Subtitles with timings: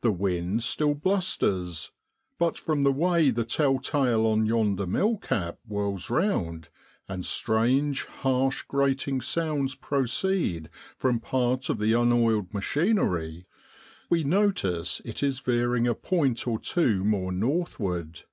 [0.00, 1.92] The wind still blusters,
[2.40, 6.70] but from the way the tell tale on yonder mill cap whirls round,
[7.06, 13.46] and strange, harsh, grating sounds proceed from part of the unoiled machinery,
[14.10, 18.24] we notice it is veering a point or two more northward.